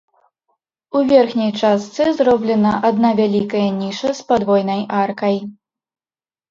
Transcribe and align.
У 0.99 1.01
верхняй 1.11 1.51
частцы 1.67 2.03
зроблена 2.21 2.73
адна 2.91 3.09
вялікая 3.21 3.65
ніша 3.83 4.09
з 4.23 4.27
падвойнай 4.33 4.81
аркай. 5.05 5.35